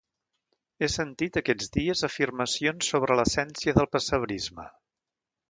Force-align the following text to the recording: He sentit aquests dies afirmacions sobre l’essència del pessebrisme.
He 0.85 0.87
sentit 0.93 1.37
aquests 1.41 1.69
dies 1.75 2.01
afirmacions 2.07 2.89
sobre 2.95 3.19
l’essència 3.21 3.77
del 3.79 3.91
pessebrisme. 3.99 4.69